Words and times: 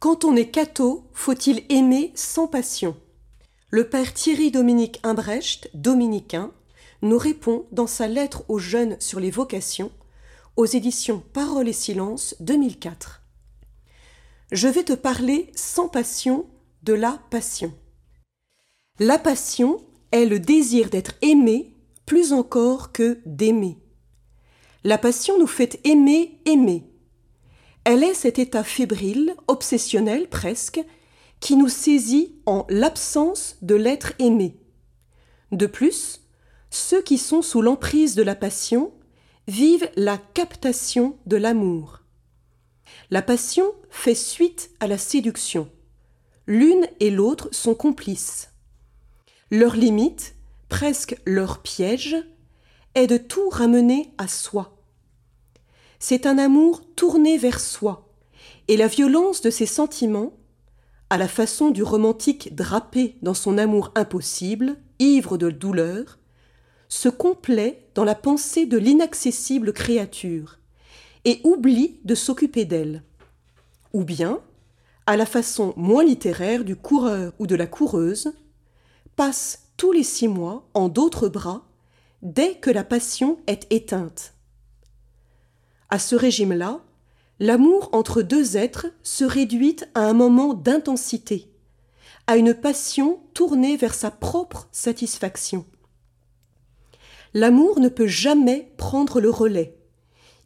Quand 0.00 0.24
on 0.24 0.34
est 0.34 0.48
catho, 0.48 1.04
faut-il 1.12 1.62
aimer 1.68 2.10
sans 2.14 2.48
passion? 2.48 2.96
Le 3.68 3.86
père 3.86 4.14
Thierry 4.14 4.50
Dominique 4.50 4.98
Imbrecht, 5.02 5.68
dominicain, 5.74 6.52
nous 7.02 7.18
répond 7.18 7.66
dans 7.70 7.86
sa 7.86 8.08
lettre 8.08 8.42
aux 8.48 8.58
jeunes 8.58 8.96
sur 8.98 9.20
les 9.20 9.30
vocations, 9.30 9.92
aux 10.56 10.64
éditions 10.64 11.22
Parole 11.34 11.68
et 11.68 11.74
Silence 11.74 12.34
2004. 12.40 13.20
Je 14.52 14.68
vais 14.68 14.84
te 14.84 14.94
parler 14.94 15.52
sans 15.54 15.90
passion 15.90 16.46
de 16.82 16.94
la 16.94 17.20
passion. 17.28 17.70
La 18.98 19.18
passion 19.18 19.84
est 20.12 20.24
le 20.24 20.40
désir 20.40 20.88
d'être 20.88 21.12
aimé 21.20 21.76
plus 22.06 22.32
encore 22.32 22.92
que 22.92 23.20
d'aimer. 23.26 23.76
La 24.82 24.96
passion 24.96 25.38
nous 25.38 25.46
fait 25.46 25.78
aimer 25.84 26.40
aimer. 26.46 26.89
Elle 27.84 28.04
est 28.04 28.14
cet 28.14 28.38
état 28.38 28.64
fébrile, 28.64 29.34
obsessionnel 29.48 30.28
presque, 30.28 30.80
qui 31.40 31.56
nous 31.56 31.68
saisit 31.68 32.34
en 32.46 32.66
l'absence 32.68 33.56
de 33.62 33.74
l'être 33.74 34.12
aimé. 34.18 34.56
De 35.52 35.66
plus, 35.66 36.20
ceux 36.70 37.02
qui 37.02 37.18
sont 37.18 37.42
sous 37.42 37.62
l'emprise 37.62 38.14
de 38.14 38.22
la 38.22 38.34
passion 38.34 38.92
vivent 39.48 39.90
la 39.96 40.18
captation 40.18 41.18
de 41.26 41.36
l'amour. 41.36 42.00
La 43.10 43.22
passion 43.22 43.72
fait 43.88 44.14
suite 44.14 44.70
à 44.78 44.86
la 44.86 44.98
séduction. 44.98 45.68
L'une 46.46 46.86
et 47.00 47.10
l'autre 47.10 47.48
sont 47.52 47.74
complices. 47.74 48.50
Leur 49.50 49.74
limite, 49.74 50.36
presque 50.68 51.16
leur 51.24 51.62
piège, 51.62 52.16
est 52.94 53.06
de 53.06 53.16
tout 53.16 53.48
ramener 53.48 54.12
à 54.18 54.28
soi 54.28 54.79
c'est 56.00 56.26
un 56.26 56.38
amour 56.38 56.82
tourné 56.96 57.36
vers 57.36 57.60
soi, 57.60 58.08
et 58.68 58.76
la 58.76 58.88
violence 58.88 59.42
de 59.42 59.50
ses 59.50 59.66
sentiments, 59.66 60.32
à 61.10 61.18
la 61.18 61.28
façon 61.28 61.70
du 61.70 61.82
romantique 61.82 62.54
drapé 62.54 63.16
dans 63.20 63.34
son 63.34 63.58
amour 63.58 63.92
impossible, 63.94 64.76
ivre 64.98 65.36
de 65.36 65.50
douleur, 65.50 66.18
se 66.88 67.08
complaît 67.08 67.86
dans 67.94 68.04
la 68.04 68.14
pensée 68.14 68.64
de 68.64 68.78
l'inaccessible 68.78 69.74
créature, 69.74 70.58
et 71.26 71.40
oublie 71.44 72.00
de 72.04 72.14
s'occuper 72.14 72.64
d'elle. 72.64 73.02
Ou 73.92 74.02
bien, 74.02 74.40
à 75.06 75.18
la 75.18 75.26
façon 75.26 75.74
moins 75.76 76.02
littéraire 76.02 76.64
du 76.64 76.76
coureur 76.76 77.34
ou 77.38 77.46
de 77.46 77.54
la 77.54 77.66
coureuse, 77.66 78.32
passe 79.16 79.66
tous 79.76 79.92
les 79.92 80.04
six 80.04 80.28
mois 80.28 80.66
en 80.72 80.88
d'autres 80.88 81.28
bras 81.28 81.66
dès 82.22 82.54
que 82.54 82.70
la 82.70 82.84
passion 82.84 83.38
est 83.46 83.66
éteinte. 83.70 84.32
À 85.90 85.98
ce 85.98 86.14
régime-là, 86.14 86.80
l'amour 87.40 87.88
entre 87.92 88.22
deux 88.22 88.56
êtres 88.56 88.86
se 89.02 89.24
réduit 89.24 89.76
à 89.94 90.02
un 90.02 90.12
moment 90.12 90.54
d'intensité, 90.54 91.50
à 92.28 92.36
une 92.36 92.54
passion 92.54 93.20
tournée 93.34 93.76
vers 93.76 93.94
sa 93.94 94.12
propre 94.12 94.68
satisfaction. 94.70 95.66
L'amour 97.34 97.80
ne 97.80 97.88
peut 97.88 98.06
jamais 98.06 98.72
prendre 98.76 99.20
le 99.20 99.30
relais. 99.30 99.76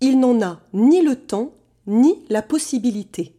Il 0.00 0.18
n'en 0.18 0.42
a 0.42 0.60
ni 0.72 1.02
le 1.02 1.14
temps 1.14 1.54
ni 1.86 2.24
la 2.28 2.42
possibilité. 2.42 3.36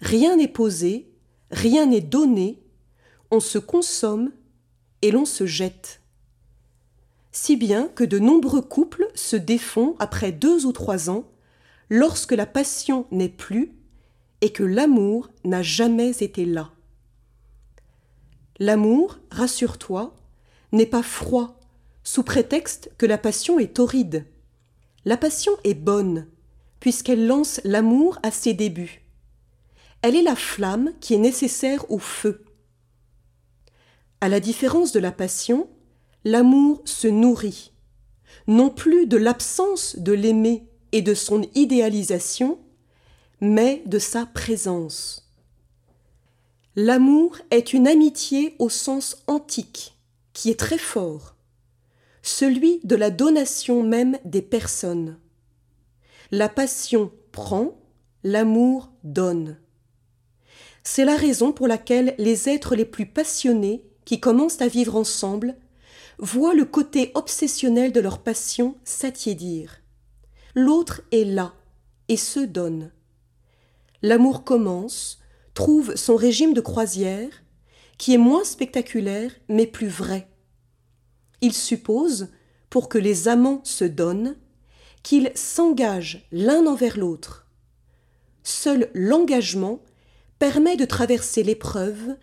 Rien 0.00 0.36
n'est 0.36 0.48
posé, 0.48 1.12
rien 1.50 1.86
n'est 1.86 2.00
donné, 2.00 2.62
on 3.32 3.40
se 3.40 3.58
consomme 3.58 4.32
et 5.02 5.10
l'on 5.10 5.24
se 5.24 5.46
jette 5.46 5.97
si 7.40 7.56
bien 7.56 7.86
que 7.94 8.02
de 8.02 8.18
nombreux 8.18 8.62
couples 8.62 9.06
se 9.14 9.36
défont 9.36 9.94
après 10.00 10.32
deux 10.32 10.66
ou 10.66 10.72
trois 10.72 11.08
ans, 11.08 11.30
lorsque 11.88 12.32
la 12.32 12.46
passion 12.46 13.06
n'est 13.12 13.28
plus 13.28 13.76
et 14.40 14.50
que 14.50 14.64
l'amour 14.64 15.30
n'a 15.44 15.62
jamais 15.62 16.10
été 16.18 16.44
là. 16.44 16.72
L'amour, 18.58 19.20
rassure-toi, 19.30 20.16
n'est 20.72 20.84
pas 20.84 21.04
froid, 21.04 21.60
sous 22.02 22.24
prétexte 22.24 22.90
que 22.98 23.06
la 23.06 23.18
passion 23.18 23.60
est 23.60 23.76
torride. 23.76 24.26
La 25.04 25.16
passion 25.16 25.52
est 25.62 25.74
bonne, 25.74 26.26
puisqu'elle 26.80 27.28
lance 27.28 27.60
l'amour 27.62 28.18
à 28.24 28.32
ses 28.32 28.52
débuts. 28.52 29.02
Elle 30.02 30.16
est 30.16 30.22
la 30.22 30.36
flamme 30.36 30.90
qui 30.98 31.14
est 31.14 31.18
nécessaire 31.18 31.88
au 31.88 32.00
feu. 32.00 32.44
À 34.20 34.28
la 34.28 34.40
différence 34.40 34.90
de 34.90 34.98
la 34.98 35.12
passion, 35.12 35.70
l'amour 36.28 36.82
se 36.84 37.08
nourrit, 37.08 37.72
non 38.46 38.68
plus 38.68 39.06
de 39.06 39.16
l'absence 39.16 39.96
de 39.96 40.12
l'aimer 40.12 40.68
et 40.92 41.00
de 41.00 41.14
son 41.14 41.42
idéalisation, 41.54 42.58
mais 43.40 43.82
de 43.86 43.98
sa 43.98 44.26
présence. 44.26 45.32
L'amour 46.76 47.38
est 47.50 47.72
une 47.72 47.88
amitié 47.88 48.56
au 48.58 48.68
sens 48.68 49.24
antique, 49.26 49.96
qui 50.34 50.50
est 50.50 50.60
très 50.60 50.76
fort, 50.76 51.34
celui 52.22 52.80
de 52.84 52.94
la 52.94 53.08
donation 53.08 53.82
même 53.82 54.18
des 54.26 54.42
personnes. 54.42 55.18
La 56.30 56.50
passion 56.50 57.10
prend, 57.32 57.80
l'amour 58.22 58.90
donne. 59.02 59.56
C'est 60.84 61.06
la 61.06 61.16
raison 61.16 61.52
pour 61.52 61.68
laquelle 61.68 62.14
les 62.18 62.50
êtres 62.50 62.76
les 62.76 62.84
plus 62.84 63.06
passionnés 63.06 63.82
qui 64.04 64.20
commencent 64.20 64.60
à 64.60 64.68
vivre 64.68 64.94
ensemble 64.94 65.56
voient 66.18 66.54
le 66.54 66.64
côté 66.64 67.12
obsessionnel 67.14 67.92
de 67.92 68.00
leur 68.00 68.18
passion 68.18 68.76
s'attiédir. 68.84 69.80
L'autre 70.54 71.02
est 71.12 71.24
là 71.24 71.54
et 72.08 72.16
se 72.16 72.40
donne. 72.40 72.90
L'amour 74.02 74.44
commence, 74.44 75.18
trouve 75.54 75.96
son 75.96 76.16
régime 76.16 76.54
de 76.54 76.60
croisière, 76.60 77.30
qui 77.98 78.14
est 78.14 78.18
moins 78.18 78.44
spectaculaire 78.44 79.32
mais 79.48 79.66
plus 79.66 79.88
vrai. 79.88 80.28
Il 81.40 81.52
suppose, 81.52 82.28
pour 82.70 82.88
que 82.88 82.98
les 82.98 83.28
amants 83.28 83.60
se 83.64 83.84
donnent, 83.84 84.36
qu'ils 85.02 85.32
s'engagent 85.34 86.26
l'un 86.32 86.66
envers 86.66 86.98
l'autre. 86.98 87.46
Seul 88.42 88.90
l'engagement 88.94 89.80
permet 90.38 90.76
de 90.76 90.84
traverser 90.84 91.42
l'épreuve 91.42 92.16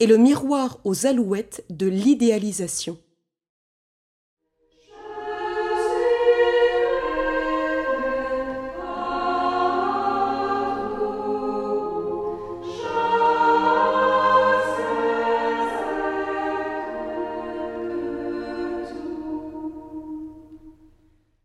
et 0.00 0.06
le 0.06 0.16
miroir 0.16 0.80
aux 0.84 1.06
alouettes 1.06 1.64
de 1.70 1.86
l'idéalisation. 1.86 2.98